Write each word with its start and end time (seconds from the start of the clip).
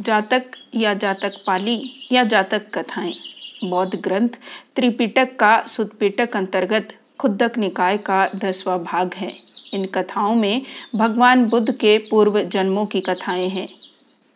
जातक 0.00 0.50
या 0.74 0.92
जातक 0.94 1.36
पाली 1.46 1.78
या 2.12 2.22
जातक 2.24 2.66
कथाएँ। 2.74 3.14
बौद्ध 3.64 3.94
ग्रंथ 3.94 4.28
त्रिपिटक 4.76 5.36
का 5.40 5.60
सुदपिटक 5.66 6.36
अंतर्गत 6.36 6.88
खुद्दक 7.18 7.56
निकाय 7.58 7.96
का 7.98 8.26
दसवां 8.34 8.78
भाग 8.78 9.14
है। 9.14 9.32
इन 9.74 9.84
कथाओं 9.86 10.34
में 10.34 10.62
भगवान 10.96 11.48
बुद्ध 11.48 11.72
के 11.72 11.96
पूर्व 11.98 12.40
जन्मों 12.42 12.84
की 12.86 13.00
कथाएँ 13.00 13.48
हैं, 13.48 13.68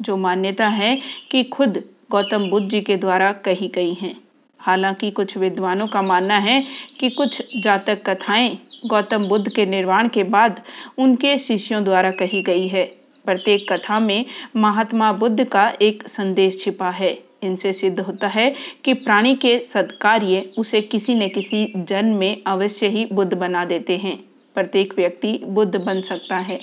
जो 0.00 0.16
मान्यता 0.16 0.68
है 0.68 0.98
कि 1.30 1.42
खुद 1.44 1.82
गौतम 2.10 2.48
बुद्ध 2.50 2.68
जी 2.68 2.80
के 2.80 2.96
द्वारा 2.96 3.32
कही 3.44 3.68
गई 3.68 3.94
हैं। 3.94 4.14
हालाँकि 4.60 5.10
कुछ 5.10 5.36
विद्वानों 5.36 5.86
का 5.86 6.02
मानना 6.02 6.38
है 6.38 6.62
कि 7.00 7.10
कुछ 7.10 7.42
जातक 7.62 8.00
कथाएँ 8.08 8.56
गौतम 8.86 9.28
बुद्ध 9.28 9.48
के 9.48 9.66
निर्वाण 9.66 10.08
के 10.08 10.22
बाद 10.22 10.62
उनके 10.98 11.36
शिष्यों 11.38 11.84
द्वारा 11.84 12.10
कही 12.10 12.42
गई 12.42 12.68
है। 12.68 12.86
प्रत्येक 13.26 13.66
कथा 13.70 13.98
में 14.00 14.24
महात्मा 14.56 15.12
बुद्ध 15.14 15.44
का 15.44 15.68
एक 15.82 16.08
संदेश 16.08 16.60
छिपा 16.60 16.90
है। 16.90 17.16
इनसे 17.42 17.72
सिद्ध 17.72 17.98
होता 18.00 18.28
है 18.28 18.50
कि 18.84 18.92
प्राणी 18.94 19.34
के 19.34 19.58
सत्कार्य 19.64 20.44
उसे 20.58 20.80
किसी 20.82 21.14
न 21.14 21.28
किसी 21.28 21.66
जन्म 21.78 22.16
में 22.16 22.42
अवश्य 22.46 22.88
ही 22.88 23.04
बुद्ध 23.12 23.32
बना 23.34 23.64
देते 23.64 23.96
हैं। 23.96 24.16
प्रत्येक 24.56 24.92
व्यक्ति 24.96 25.38
बुद्ध 25.44 25.76
बन 25.76 26.00
सकता 26.02 26.36
है। 26.36 26.56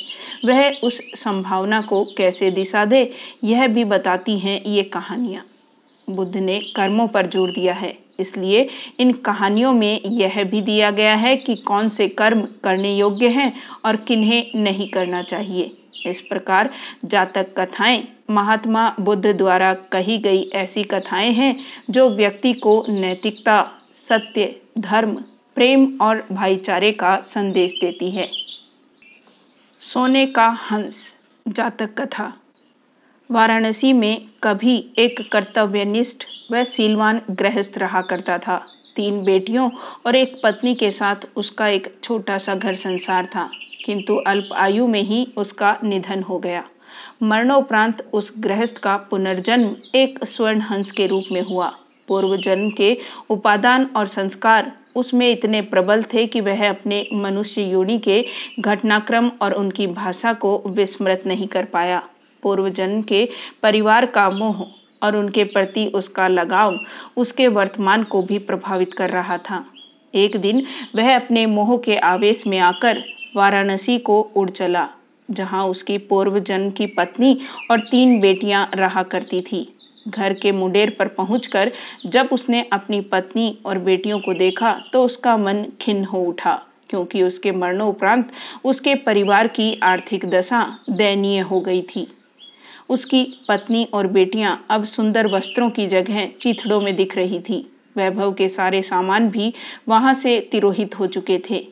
वह 0.46 0.70
उस 0.84 1.00
संभावना 1.16 1.82
को 1.82 2.04
कैसे 2.18 2.50
दिशा 2.52 2.86
दे, 2.86 3.10
यह 3.44 3.68
भी 3.68 3.84
बताती 3.86 4.38
हैं 4.40 4.62
ये 4.64 4.84
कहानियाँ। 4.84 5.44
बुद्ध 6.08 6.36
ने 6.38 6.60
कर्मों 6.76 7.08
पर 7.08 7.28
ज़ोर 7.28 7.52
दिया 7.52 7.74
है, 7.74 7.94
इसलिए 8.20 8.68
इन 9.00 9.12
कहानियों 9.26 9.74
में 9.74 10.02
यह 10.02 10.44
भी 10.44 10.62
दिया 10.62 10.90
गया 10.92 11.14
है 11.16 11.36
कि 11.36 11.56
कौन 11.58 11.90
से 11.90 12.08
कर्म 12.10 12.42
करने 12.64 12.96
योग्य 12.96 13.28
हैं 13.30 13.54
और 13.86 13.96
किन्हें 13.98 14.52
नहीं 14.56 14.90
करना 14.90 15.22
चाहिए। 15.24 15.72
इस 16.06 16.22
प्रकार 16.22 16.70
जातक 17.06 17.54
कथाएँ। 17.58 18.08
महात्मा 18.30 18.96
बुद्ध 19.00 19.26
द्वारा 19.26 19.74
कही 19.74 20.18
गई 20.18 20.44
ऐसी 20.54 20.84
कथाएँ 20.84 21.32
हैं 21.32 21.56
जो 21.90 22.10
व्यक्ति 22.10 22.54
को 22.54 22.86
नैतिकता, 22.90 23.64
सत्य, 24.10 24.56
धर्म, 24.80 25.16
प्रेम 25.56 25.98
और 26.02 26.28
भाईचारे 26.32 26.92
का 26.92 27.18
संदेश 27.18 27.74
देती 27.82 28.12
है। 28.12 28.28
सोने 29.74 30.26
का 30.26 30.48
हंस, 30.50 31.14
जातक 31.48 32.02
कथा। 32.02 32.34
वाराणसी 33.32 33.94
में 33.94 34.26
कभी 34.44 34.92
एक 34.98 35.32
कर्तव्यनिष्ठ 35.32 36.24
व 36.52 36.64
सीलवान 36.64 37.22
गृहस्थ 37.32 37.78
रहा 37.78 38.02
करता 38.02 38.38
था। 38.38 38.58
तीन 38.96 39.24
बेटियों 39.26 39.70
और 40.06 40.16
एक 40.16 40.42
पत्नी 40.44 40.76
के 40.76 40.92
साथ 40.92 41.16
उसका 41.36 41.68
एक 41.68 41.96
छोटा 42.04 42.38
सा 42.38 42.56
घर 42.56 42.76
संसार 42.76 43.26
था। 43.26 43.50
किंतु 43.86 44.16
अल्प 44.28 44.54
आयु 44.54 44.88
में 44.88 45.02
ही 45.02 45.28
उसका 45.38 45.78
निधन 45.84 46.24
हो 46.24 46.38
गया। 46.40 46.64
मरणोपरांत 47.24 48.02
उस 48.14 48.34
गृहस्थ 48.40 48.78
का 48.78 48.96
पुनर्जन्म 49.10 49.76
एक 49.96 50.24
स्वर्ण 50.26 50.62
हंस 50.62 50.92
के 50.92 51.08
रूप 51.08 51.24
में 51.32 51.42
हुआ। 51.42 51.70
पूर्व 52.08 52.36
जन्म 52.38 52.70
के 52.70 52.98
उपादान 53.30 53.90
और 53.96 54.08
संस्कार 54.08 54.72
उसमें 54.96 55.30
इतने 55.32 55.62
प्रबल 55.62 56.04
थे 56.04 56.26
कि 56.28 56.42
वह 56.42 56.70
अपने 56.70 57.08
मनुष्य 57.14 57.62
योनि 57.62 57.98
के 57.98 58.26
घटनाक्रम 58.60 59.32
और 59.42 59.54
उनकी 59.54 59.88
भाषा 59.88 60.34
को 60.34 60.62
विस्मृत 60.68 61.24
नहीं 61.28 61.48
कर 61.48 61.66
पाया। 61.66 62.02
पूर्व 62.44 62.70
जन्म 62.70 63.02
के 63.02 63.28
परिवार 63.64 64.06
का 64.06 64.30
मोह 64.30 64.66
और 65.04 65.16
उनके 65.16 65.44
प्रति 65.44 65.86
उसका 65.96 66.28
लगाव 66.28 66.80
उसके 67.18 67.48
वर्तमान 67.48 68.04
को 68.04 68.22
भी 68.22 68.38
प्रभावित 68.38 68.94
कर 68.94 69.10
रहा 69.10 69.38
था। 69.38 69.60
एक 70.16 70.38
दिन 70.38 70.64
वह 70.96 71.16
अपने 71.16 71.46
मोह 71.46 71.78
के 71.78 71.98
आवेश 71.98 72.44
में 72.48 72.58
आकर 72.60 73.04
वाराणसी 73.36 73.98
को 74.00 74.20
उड़ 74.36 74.50
चला, 74.50 74.88
जहाँ 75.30 75.66
उसकी 75.68 75.98
पूर्व 76.00 76.40
जन्म 76.40 76.70
की 76.72 76.86
पत्नी 76.88 77.38
और 77.72 77.80
तीन 77.82 78.20
बेटियाँ 78.20 78.70
रहा 78.76 79.04
करती 79.04 79.42
थी। 79.42 79.68
घर 80.08 80.34
के 80.34 80.52
मुंडेर 80.52 80.90
पर 81.00 81.08
पहुंचकर 81.08 81.72
जब 82.06 82.30
उसने 82.32 82.62
अपनी 82.74 83.00
पत्नी 83.02 83.58
और 83.66 83.78
बेटियों 83.80 84.20
को 84.20 84.34
देखा 84.34 84.74
तो 84.94 85.04
उसका 85.04 85.36
मन 85.38 85.66
खिन्न 85.82 86.06
हो 86.06 86.22
उठा, 86.22 86.56
क्योंकि 86.90 87.24
उसके 87.24 87.52
मरणोपरांत 87.52 88.32
उसके 88.66 88.96
परिवार 88.96 89.48
की 89.48 89.74
आर्थिक 89.84 90.26
दशा 90.30 90.66
दयनीय 90.90 91.40
हो 91.42 91.60
गई 91.60 91.82
थी। 91.86 92.08
उसकी 92.90 93.24
पत्नी 93.48 93.84
और 93.94 94.08
बेटियाँ 94.08 94.60
अब 94.70 94.86
सुंदर 94.86 95.28
वस्त्रों 95.28 95.70
की 95.70 95.88
जगह 95.88 96.26
चिथड़ों 96.42 96.82
में 96.82 96.96
दिख 96.96 97.16
रही 97.18 97.40
थी। 97.40 97.66
वैभव 97.98 98.34
के 98.34 98.50
सारे 98.50 98.82
सामान 98.82 99.30
भी 99.30 99.54
वहाँ 99.88 100.14
से 100.14 100.40
तिरोहित 100.52 101.00
हो 101.00 101.08
चुके 101.08 101.42
थे। 101.50 101.68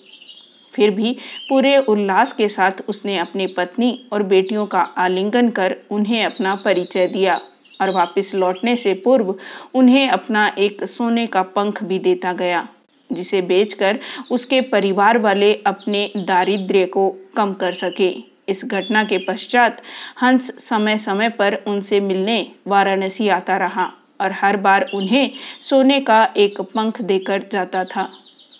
फिर 0.73 0.91
भी 0.91 1.15
पूरे 1.49 1.77
उल्लास 1.77 2.33
के 2.33 2.47
साथ 2.47 2.81
उसने 2.89 3.17
अपनी 3.17 3.47
पत्नी 3.47 3.91
और 4.13 4.23
बेटियों 4.23 4.65
का 4.65 4.79
आलिंगन 4.97 5.49
कर 5.49 5.75
उन्हें 5.91 6.23
अपना 6.25 6.55
परिचय 6.55 7.07
दिया 7.07 7.39
और 7.81 7.89
वापस 7.89 8.31
लौटने 8.35 8.75
से 8.75 8.93
पूर्व 8.93 9.33
उन्हें 9.75 10.09
अपना 10.09 10.47
एक 10.57 10.83
सोने 10.85 11.25
का 11.27 11.41
पंख 11.43 11.83
भी 11.83 11.99
देता 11.99 12.33
गया, 12.33 12.67
जिसे 13.09 13.41
बेचकर 13.41 13.99
उसके 14.31 14.61
परिवार 14.61 15.17
वाले 15.17 15.53
अपने 15.65 16.09
दारिद्र्य 16.17 16.85
को 16.85 17.09
कम 17.37 17.53
कर 17.53 17.73
सके। 17.73 18.09
इस 18.49 18.63
घटना 18.65 19.03
के 19.03 19.17
पश्चात 19.17 19.81
हंस 20.21 20.51
समय 20.59 20.97
समय 20.97 21.29
पर 21.29 21.55
उनसे 21.67 21.99
मिलने 21.99 22.45
वाराणसी 22.67 23.27
आता 23.29 23.57
रहा 23.57 23.91
और 24.21 24.31
हर 24.31 24.57
बार 24.57 24.89
उन्हें 24.93 25.29
सोने 25.61 25.99
का 26.01 26.23
एक 26.37 26.61
पंख 26.61 27.01
देकर 27.01 27.47
जाता 27.51 27.83
था। 27.85 28.09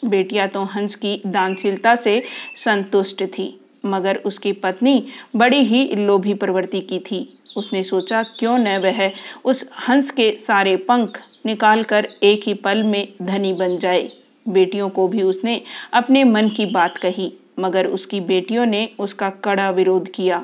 बेटियाँ 0.03 0.47
तो 0.47 0.63
हंस 0.65 0.95
की 0.95 1.21
दानशीलता 1.25 1.95
से 1.95 2.21
संतुष्ट 2.55 3.23
थी, 3.27 3.57
मगर 3.85 4.15
उसकी 4.25 4.51
पत्नी 4.53 5.03
बड़ी 5.35 5.63
ही 5.63 5.83
लोभी 5.95 6.33
प्रवृत्ति 6.33 6.81
की 6.81 6.99
थी। 7.01 7.25
उसने 7.57 7.83
सोचा, 7.83 8.21
क्यों 8.39 8.57
न 8.57 8.77
वह 8.77 9.11
उस 9.45 9.65
हंस 9.87 10.11
के 10.11 10.31
सारे 10.37 10.75
पंख 10.79 11.19
निकालकर 11.45 12.07
एक 12.23 12.47
ही 12.47 12.53
पल 12.53 12.83
में 12.83 13.07
धनी 13.21 13.53
बन 13.53 13.77
जाए। 13.77 14.09
बेटियों 14.49 14.89
को 14.89 15.07
भी 15.07 15.21
उसने 15.21 15.61
अपने 15.93 16.23
मन 16.23 16.49
की 16.49 16.65
बात 16.65 16.97
कही, 16.97 17.31
मगर 17.59 17.87
उसकी 17.87 18.19
बेटियों 18.21 18.65
ने 18.65 18.89
उसका 18.99 19.29
कड़ा 19.43 19.69
विरोध 19.69 20.07
किया। 20.11 20.43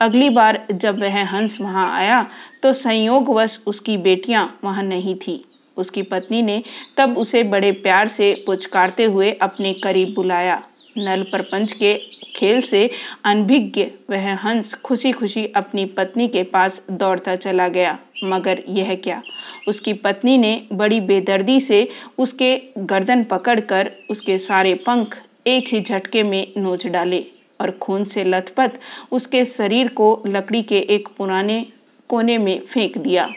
अगली 0.00 0.28
बार 0.30 0.58
जब 0.72 0.98
वह 1.00 1.22
हंस 1.26 1.60
वहाँ 1.60 1.90
आया 1.96 2.26
तो 2.62 2.72
संयोगवश 2.72 3.58
उसकी 3.66 3.96
बेटियाँ 3.98 4.58
वहाँ 4.64 4.82
नहीं 4.82 5.14
थी। 5.16 5.44
उसकी 5.78 6.02
पत्नी 6.02 6.42
ने 6.42 6.60
तब 6.96 7.18
उसे 7.18 7.42
बड़े 7.42 7.72
प्यार 7.72 8.08
से 8.08 8.32
पुचकारते 8.46 9.04
हुए 9.04 9.30
अपने 9.32 9.72
करीब 9.74 10.14
बुलाया। 10.14 10.60
नल 10.98 11.22
प्रपंच 11.22 11.72
के 11.72 11.94
खेल 12.36 12.60
से 12.60 12.90
अनभिज्ञ 13.24 13.86
वह 14.10 14.34
हंस 14.34 14.74
खुशी 14.74 15.12
खुशी 15.12 15.46
अपनी 15.56 15.84
पत्नी 15.86 16.28
के 16.28 16.42
पास 16.42 16.80
दौड़ता 16.90 17.36
चला 17.36 17.68
गया। 17.68 17.98
मगर 18.24 18.62
यह 18.68 18.94
क्या? 18.94 19.22
उसकी 19.68 19.92
पत्नी 19.92 20.36
ने 20.38 20.66
बड़ी 20.72 21.00
बेदर्दी 21.00 21.60
से 21.60 21.88
उसके 22.18 22.56
गर्दन 22.78 23.24
पकड़कर 23.24 23.90
उसके 24.10 24.38
सारे 24.38 24.74
पंख 24.86 25.16
एक 25.46 25.68
ही 25.72 25.80
झटके 25.80 26.22
में 26.22 26.46
नोच 26.56 26.86
डाले 26.86 27.24
और 27.60 27.70
खून 27.70 28.04
से 28.04 28.24
लथपथ 28.24 28.78
उसके 29.12 29.44
शरीर 29.44 29.88
को 29.88 30.22
लकड़ी 30.26 30.62
के 30.62 30.78
एक 30.78 31.08
पुराने 31.18 31.66
कोने 32.08 32.38
में 32.38 32.58
फेंक 32.60 32.98
दिया। 32.98 33.28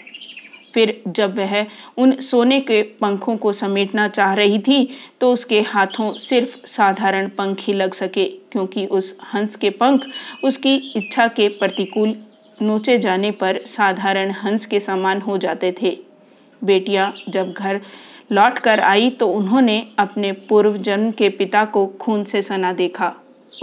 फिर 0.73 1.01
जब 1.07 1.37
वह 1.37 1.65
उन 1.97 2.15
सोने 2.21 2.59
के 2.61 2.81
पंखों 3.01 3.35
को 3.37 3.53
समेटना 3.53 4.07
चाह 4.09 4.33
रही 4.33 4.59
थी 4.59 4.87
तो 5.21 5.31
उसके 5.33 5.61
हाथों 5.63 6.11
सिर्फ़ 6.19 6.55
साधारण 6.67 7.27
पंख 7.29 7.59
ही 7.59 7.73
लग 7.73 7.93
सके, 7.93 8.25
क्योंकि 8.51 8.85
उस 8.87 9.15
हंस 9.33 9.55
के 9.55 9.69
पंख 9.71 10.05
उसकी 10.43 10.75
इच्छा 10.95 11.27
के 11.29 11.47
प्रतिकूल 11.49 12.15
नोचे 12.61 12.97
जाने 12.97 13.31
पर 13.33 13.63
साधारण 13.67 14.31
हंस 14.33 14.65
के 14.65 14.79
समान 14.79 15.21
हो 15.21 15.37
जाते 15.37 15.75
थे। 15.81 15.97
बेटियाँ 16.61 17.13
जब 17.29 17.53
घर 17.53 17.79
लौट 18.31 18.59
कर 18.59 18.79
आई 18.79 19.09
तो 19.09 19.27
उन्होंने 19.29 19.85
अपने 19.99 20.31
पूर्व 20.49 20.77
जन्म 20.79 21.11
के 21.11 21.29
पिता 21.29 21.63
को 21.65 21.85
खून 22.01 22.23
से 22.23 22.41
सना 22.41 22.73
देखा। 22.73 23.13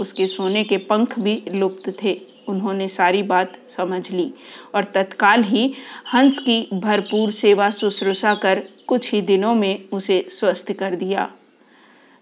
उसके 0.01 0.27
सोने 0.27 0.63
के 0.63 0.77
पंख 0.89 1.19
भी 1.19 1.41
लुप्त 1.53 1.89
थे। 2.03 2.19
उन्होंने 2.49 2.87
सारी 2.87 3.23
बात 3.23 3.57
समझ 3.69 4.09
ली 4.11 4.31
और 4.75 4.83
तत्काल 4.93 5.43
ही 5.43 5.73
हंस 6.13 6.39
की 6.39 6.61
भरपूर 6.73 7.31
सेवा 7.31 7.69
शुश्रूषा 7.71 8.33
कर 8.35 8.63
कुछ 8.87 9.11
ही 9.13 9.21
दिनों 9.21 9.53
में 9.55 9.89
उसे 9.93 10.25
स्वस्थ 10.29 10.71
कर 10.71 10.95
दिया। 10.95 11.29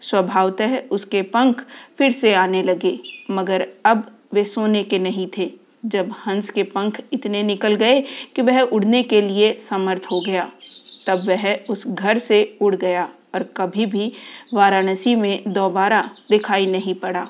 स्वभावतः 0.01 0.77
उसके 0.91 1.21
पंख 1.21 1.65
फिर 1.97 2.11
से 2.11 2.33
आने 2.33 2.63
लगे, 2.63 2.99
मगर 3.31 3.67
अब 3.85 4.11
वे 4.33 4.43
सोने 4.45 4.83
के 4.83 4.99
नहीं 4.99 5.27
थे। 5.37 5.51
जब 5.85 6.13
हंस 6.25 6.49
के 6.49 6.63
पंख 6.63 7.01
इतने 7.13 7.43
निकल 7.43 7.75
गए 7.75 8.01
कि 8.35 8.41
वह 8.41 8.61
उड़ने 8.61 9.01
के 9.03 9.21
लिए 9.21 9.53
समर्थ 9.59 10.05
हो 10.11 10.19
गया, 10.21 10.49
तब 11.07 11.27
वह 11.27 11.53
उस 11.69 11.87
घर 11.87 12.17
से 12.17 12.57
उड़ 12.61 12.75
गया 12.75 13.09
और 13.35 13.43
कभी 13.57 13.85
भी 13.85 14.11
वाराणसी 14.53 15.15
में 15.15 15.43
दोबारा 15.47 16.01
दिखाई 16.29 16.65
नहीं 16.65 16.95
पड़ा। 16.95 17.27